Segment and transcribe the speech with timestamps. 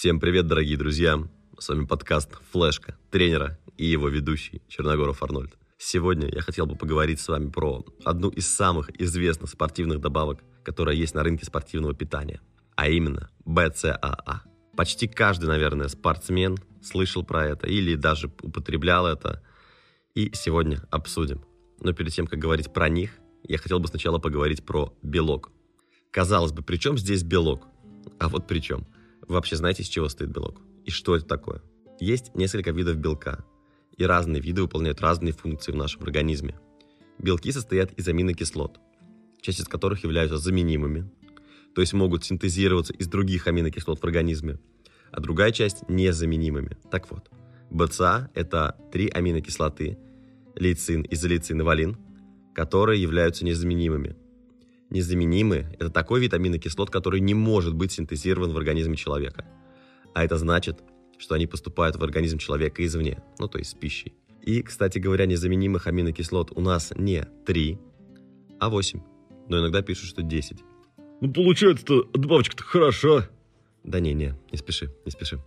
[0.00, 1.18] Всем привет, дорогие друзья!
[1.58, 5.58] С вами подкаст «Флешка» тренера и его ведущий Черногоров Арнольд.
[5.76, 10.94] Сегодня я хотел бы поговорить с вами про одну из самых известных спортивных добавок, которая
[10.94, 12.40] есть на рынке спортивного питания,
[12.76, 14.42] а именно БЦАА.
[14.76, 19.42] Почти каждый, наверное, спортсмен слышал про это или даже употреблял это,
[20.14, 21.44] и сегодня обсудим.
[21.80, 25.50] Но перед тем, как говорить про них, я хотел бы сначала поговорить про белок.
[26.12, 27.66] Казалось бы, при чем здесь белок?
[28.20, 28.86] А вот при чем–
[29.28, 30.60] вообще знаете, из чего стоит белок?
[30.84, 31.62] И что это такое?
[32.00, 33.44] Есть несколько видов белка,
[33.96, 36.58] и разные виды выполняют разные функции в нашем организме.
[37.18, 38.78] Белки состоят из аминокислот,
[39.40, 41.10] часть из которых являются заменимыми,
[41.74, 44.58] то есть могут синтезироваться из других аминокислот в организме,
[45.10, 46.76] а другая часть незаменимыми.
[46.90, 47.30] Так вот,
[47.70, 49.98] БЦА– это три аминокислоты–
[50.54, 51.96] лейцин, изолейцин и валин,
[52.54, 54.16] которые являются незаменимыми–
[54.90, 59.44] Незаменимые– это такой вид аминокислот, который не может быть синтезирован в организме человека.
[60.14, 60.78] А это значит,
[61.18, 64.14] что они поступают в организм человека извне, ну то есть с пищей.
[64.42, 67.78] И, кстати говоря, незаменимых аминокислот у нас не 3,
[68.60, 69.00] а 8.
[69.48, 70.64] Но иногда пишут, что 10.
[71.20, 73.28] Ну, получается-то добавочка-то хороша.
[73.84, 75.42] Да не-не, не спеши, не спеши.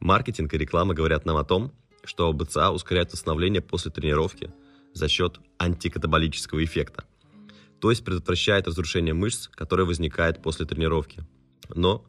[0.00, 1.72] Маркетинг и реклама говорят нам о том,
[2.04, 4.52] что БЦА ускоряет восстановление после тренировки
[4.92, 7.04] за счет антикатаболического эффекта
[7.80, 11.24] то есть предотвращает разрушение мышц, которое возникает после тренировки.
[11.74, 12.04] Но,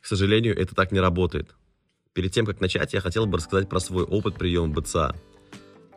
[0.00, 1.54] к сожалению, это так не работает.
[2.12, 5.14] Перед тем, как начать, я хотел бы рассказать про свой опыт приема БЦА.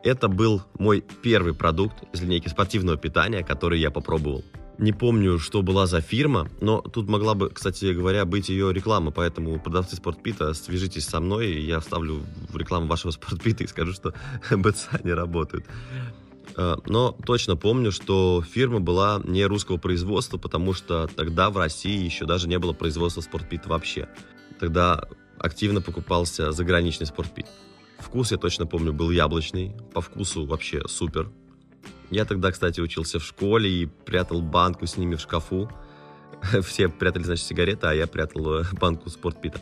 [0.04, 4.44] Это был мой первый продукт из линейки спортивного питания, который я попробовал.
[4.78, 9.12] Не помню, что была за фирма, но тут могла бы, кстати говоря, быть ее реклама,
[9.12, 13.92] поэтому продавцы спортпита, свяжитесь со мной, и я вставлю в рекламу вашего спортпита и скажу,
[13.92, 14.14] что
[14.52, 15.66] БЦА не работают.
[16.56, 22.04] Э, но точно помню, что фирма была не русского производства, потому что тогда в России
[22.04, 24.08] еще даже не было производства спортпит вообще.
[24.60, 27.48] Тогда активно покупался заграничный спортпит.
[28.00, 29.76] Вкус, я точно помню, был яблочный.
[29.94, 31.30] По вкусу вообще супер.
[32.10, 35.70] Я тогда, кстати, учился в школе и прятал банку с ними в шкафу.
[36.64, 39.62] Все прятали, значит, сигареты, а я прятал э, банку спортпита.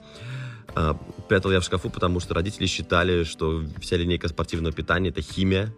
[0.76, 0.94] Э,
[1.28, 5.74] прятал я в шкафу, потому что родители считали, что вся линейка спортивного питания– это химия,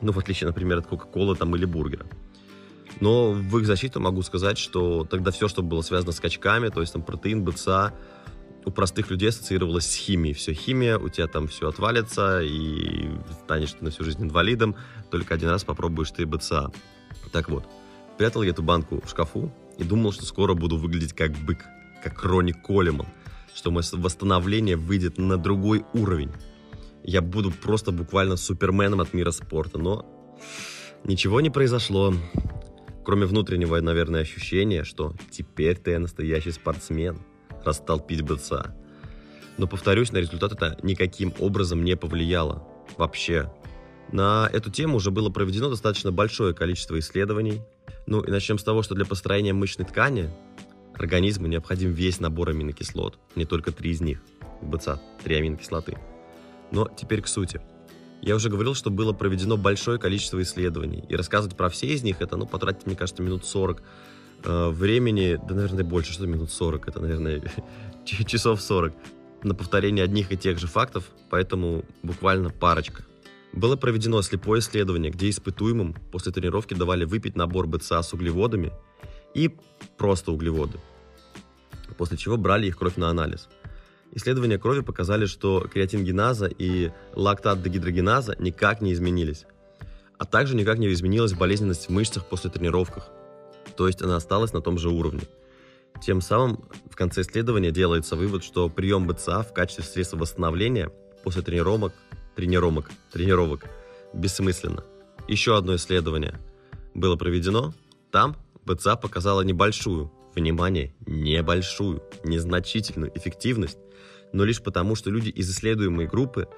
[0.00, 2.06] ну, в отличие, например, от Кока-Колы там или бургера.
[3.00, 6.80] Но в их защиту могу сказать, что тогда все, что было связано с качками, то
[6.80, 7.94] есть там протеин, БЦА,
[8.64, 10.34] у простых людей ассоциировалось с химией.
[10.34, 13.08] Все химия, у тебя там все отвалится, и
[13.44, 14.76] станешь ты на всю жизнь инвалидом,
[15.10, 16.70] только один раз попробуешь ты БЦА.
[17.32, 17.66] Так вот,
[18.18, 21.64] прятал я эту банку в шкафу и думал, что скоро буду выглядеть как бык,
[22.02, 23.06] как Ронни Колеман,
[23.54, 26.32] что мое восстановление выйдет на другой уровень
[27.10, 29.78] я буду просто буквально суперменом от мира спорта.
[29.78, 30.06] Но
[31.02, 32.14] ничего не произошло.
[33.04, 37.18] Кроме внутреннего, наверное, ощущения, что теперь ты настоящий спортсмен,
[37.64, 38.76] раз стал пить БЦА.
[39.58, 42.62] Но, повторюсь, на результат это никаким образом не повлияло.
[42.96, 43.52] Вообще.
[44.12, 47.60] На эту тему уже было проведено достаточно большое количество исследований.
[48.06, 50.30] Ну и начнем с того, что для построения мышечной ткани
[50.94, 54.20] организму необходим весь набор аминокислот, не только три из них.
[54.62, 55.98] БЦА, три аминокислоты–
[56.70, 57.60] но теперь к сути.
[58.22, 62.20] Я уже говорил, что было проведено большое количество исследований, и рассказывать про все из них,
[62.20, 63.82] это, ну, потратить, мне кажется, минут 40
[64.44, 67.42] э, времени, да, наверное, больше, что минут 40, это, наверное,
[68.04, 68.92] часов 40
[69.42, 73.04] на повторение одних и тех же фактов, поэтому буквально парочка.
[73.54, 78.70] Было проведено слепое исследование, где испытуемым после тренировки давали выпить набор БЦА с углеводами
[79.34, 79.50] и
[79.96, 80.78] просто углеводы,
[81.96, 83.48] после чего брали их кровь на анализ–
[84.12, 89.46] Исследования крови показали, что креатингеназа и лактат-дегидрогеназа никак не изменились.
[90.18, 93.08] А также никак не изменилась болезненность в мышцах после тренировок.
[93.76, 95.22] То есть она осталась на том же уровне.
[96.02, 100.90] Тем самым в конце исследования делается вывод, что прием БЦА в качестве средства восстановления
[101.22, 101.92] после тренировок,
[102.34, 103.66] тренировок, тренировок
[104.12, 104.84] бессмысленно.
[105.28, 106.40] Еще одно исследование
[106.94, 107.72] было проведено.
[108.10, 113.78] Там БЦА показала небольшую, внимание, небольшую, незначительную эффективность
[114.32, 116.48] но лишь потому, что люди из исследуемой группы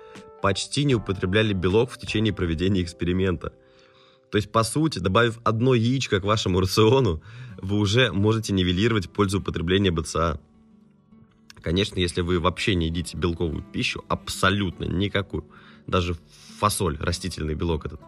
[0.40, 3.52] почти не употребляли белок в течение проведения эксперимента.
[4.30, 7.22] То есть, по сути, добавив одно яичко к вашему рациону,
[7.60, 10.40] вы уже можете нивелировать пользу употребления БЦА.
[11.60, 15.44] Конечно, если вы вообще не едите белковую пищу, абсолютно никакую,
[15.86, 16.16] даже
[16.58, 18.00] фасоль, растительный белок этот,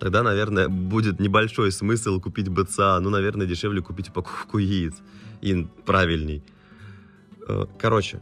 [0.00, 4.94] тогда, наверное, будет небольшой смысл купить БЦА, ну, наверное, дешевле купить упаковку яиц,
[5.42, 6.42] и правильней.
[7.46, 8.20] Э, короче,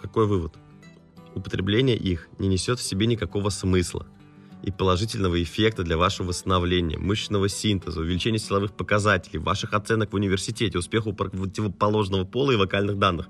[0.00, 0.54] какой вывод?
[1.34, 4.06] Употребление их не несет в себе никакого смысла
[4.62, 10.78] и положительного эффекта для вашего восстановления, мышечного синтеза, увеличения силовых показателей, ваших оценок в университете,
[10.78, 13.28] успеху противоположного пола и вокальных данных.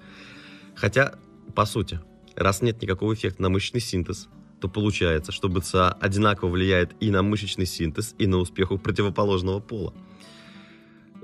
[0.74, 1.14] Хотя,
[1.54, 2.00] по сути,
[2.34, 4.28] раз нет никакого эффекта на мышечный синтез,
[4.60, 9.60] то получается, что БЦА одинаково влияет и на мышечный синтез, и на успех у противоположного
[9.60, 9.94] пола.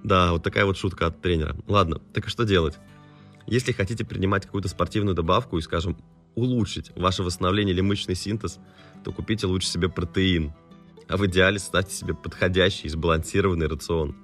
[0.02, 1.56] Да, вот такая вот шутка от тренера.
[1.66, 2.78] Ладно, так и что делать?
[3.46, 5.96] Если хотите принимать какую-то спортивную добавку и, скажем,
[6.34, 8.58] улучшить ваше восстановление или мышечный синтез,
[9.04, 10.52] то купите лучше себе протеин.
[11.08, 14.16] А в идеале ставьте себе подходящий, сбалансированный рацион.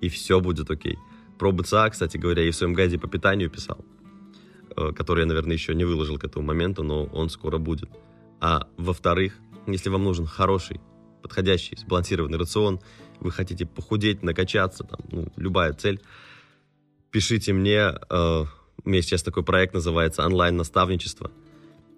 [0.00, 0.98] И все будет окей.
[1.38, 3.84] Про БЦА, кстати говоря, и в своем гайде по питанию писал,
[4.76, 7.90] э, который я, наверное, еще не выложил к этому моменту, но он скоро будет.
[8.40, 10.80] А во-вторых, если вам нужен хороший,
[11.22, 12.80] подходящий, сбалансированный рацион,
[13.20, 16.00] вы хотите похудеть, накачаться, там, ну, любая цель,
[17.10, 17.94] пишите мне.
[18.08, 18.44] Э,
[18.82, 21.30] у меня сейчас такой проект называется «Онлайн-наставничество».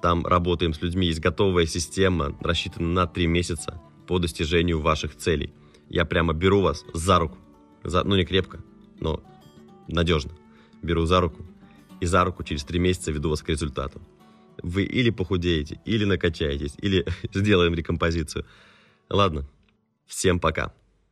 [0.01, 5.55] Там работаем с людьми, есть готовая система, рассчитана на три месяца по достижению ваших целей.
[5.89, 7.39] Я прямо беру вас за руку,
[7.85, 8.59] за, ну не крепко,
[8.99, 9.23] но
[9.87, 10.33] надежно.
[10.83, 11.47] Беру за руку
[12.01, 14.03] и за руку через три месяца веду вас к результату.
[14.63, 18.47] Вы или похудеете, или накачаетесь, или сделаем рекомпозицию.
[19.09, 19.47] Ладно,
[20.07, 20.73] всем пока.